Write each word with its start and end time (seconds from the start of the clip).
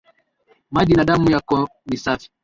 Maji 0.71 0.93
na 0.93 1.03
damu 1.05 1.31
yako 1.31 1.69
ni 1.85 1.97
safi 1.97 2.29